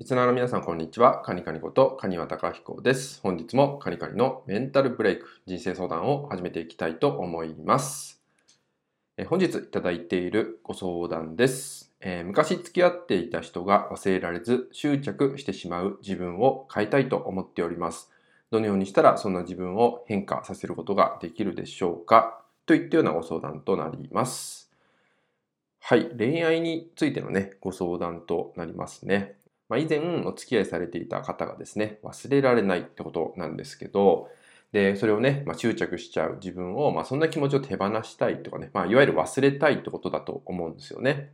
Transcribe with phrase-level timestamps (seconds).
[0.00, 1.20] リスナーの皆さん、こんにちは。
[1.20, 3.20] カニカニこと、カニワタカヒコです。
[3.22, 8.18] 本日もカニカニのメンタルブレイク、人生相談を始めていきたいと思います。
[9.18, 18.10] え本日いただいているご相談です、えー、昔付き合っていた人が忘れられず執着してしまう自分を変えたいと思っております。
[18.50, 22.40] どのようにしたらそんな自分を変化させることができるでしょうか？
[22.64, 24.70] といったようなご相談となります。
[25.78, 26.08] はい。
[26.16, 29.34] 恋愛についてのね、ご相談となりますね。
[29.70, 34.28] まあ、以前お付き合いされていた方がですね、忘れられないってことなんですけど、
[34.72, 41.32] で、それをね、まあ、執着しちゃう自分を、まあ、そんな気持ちを手放したいとかね、まあ、いわゆる忘れたいってことだと思うんですよね。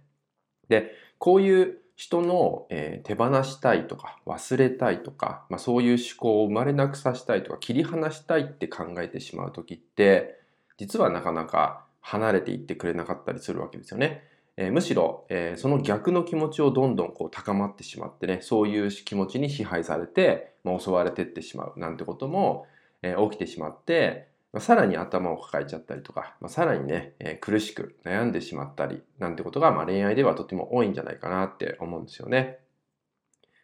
[0.69, 10.39] で、こういう人の、えー、手放したいとか忘れたいとか、まあ、そういう思考を生まれなくさせたいとか切り離したいって考えてしまう時って
[10.77, 14.23] 実はなかなか離れていってくれなかったりするわけですよね。
[14.57, 22.67] えー、むしろ、えー、その逆の気持ちをどんどんこう高まってしまってね、そういう気持ちに支配されて、まあ、襲われてってしまうなんてことも、
[23.03, 32.59] えー、起きてしまって、まあ、さらに頭を抱えちゃったりとか、まあ、さらにね、え苦しく悩んでしまったりなんてことが、まあ、恋愛ではとても多いんじゃないかなって思うんですよね。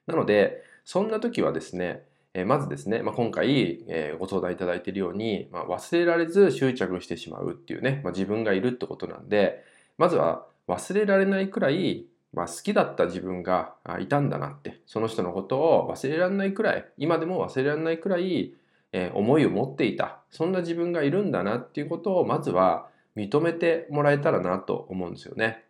[0.07, 2.03] なので、そんな時はですね、
[2.35, 9.65] えまずですね、まあ、今回、えご相談いただいているように、まあ、忘れられず執着してしまうっていうね、まあ、自分がいるってことなんで、
[9.97, 18.55] まずは忘れられないくらい、まあ、好きだった自分がいたんだなって、その人のことを忘れられないくらい、今でも忘れられないくらい、
[18.93, 25.65] えー、思いを持っていた、そんな自分がいるんだなっていうことをまずは認めてもらえたらなと思うんですよね。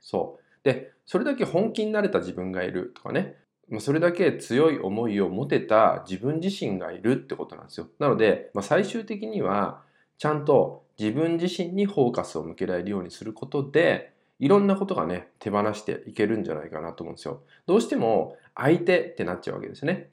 [0.00, 0.64] そう。
[0.64, 3.36] で、それだけ本気になれた自分がいるとかね、
[3.80, 7.88] それだけ強い思いを持てた自分自身がいるってことなんですよ。
[7.98, 9.82] なので、まあ、最終的には
[10.16, 17.42] ちゃんと自分自身にフォーカスを向けられるようにすることで、いろんなことがね、手放していけるんじゃないかなと思うんですよ。
[17.66, 20.10] どうしても相手ってなっちゃうわけですね。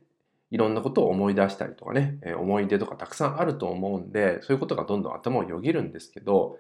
[0.52, 6.58] いろんなことを思い出したりとかね、思い出とかたくさんあると思うんで、そういうことがどんどん頭をよぎるんですけど、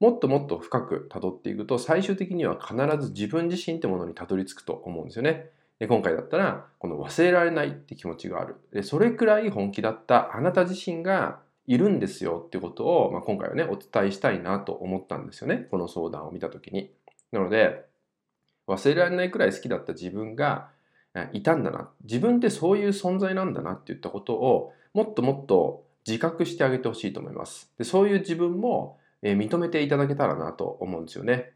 [0.00, 5.50] もっともっと深く辿っていくと、最終的には必ず自分自身ってものにたどり着くと思うんですよね。
[5.78, 8.56] で今回だったら、この忘れられないって気持ちがある。
[8.72, 15.68] でそれくらい本気だったあなた自身がいるんですよってことを、まあ、今回はね、お伝えしたいなと思ったんですよね。
[15.70, 16.90] この相談を見たときに。
[17.32, 17.84] なので、
[18.66, 20.70] 忘れられないくらい好きだった自分が
[21.32, 21.90] いたんだな。
[22.02, 27.72] 自分ってそういう存在なんだなって言ったことをもっともっと自覚してあげてほしいと思います。
[27.78, 31.52] でそういう自分も認めていただけたらなと思うんですよね。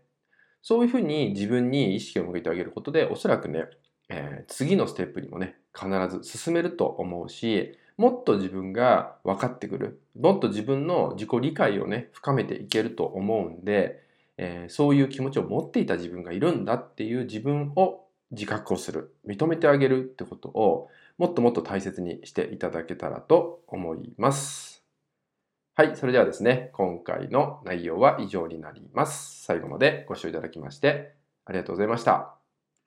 [0.62, 3.64] そういうふうに自分に意識を向けてあげることで、おそらくね、
[4.08, 10.00] えー、次のステップにもね、必ず進めると思うし、もっと自分が分かってくる。
[10.18, 14.02] もっと自分の自己理解をね、深めていけると思うんで、
[14.44, 19.14] えー、そういう気持ちを持っていた自分がいるんだっていう自分を自覚をする。
[19.24, 24.82] 認めてあげるってことをもっともっと大切にしていただけたらと思います。
[25.74, 25.96] はい。
[25.96, 29.44] それではですね今回の内容は以上になります。
[29.44, 31.14] 最後までご視聴いただきまして
[31.44, 32.41] ありがとうございました。